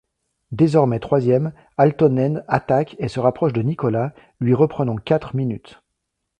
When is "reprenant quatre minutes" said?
4.55-5.79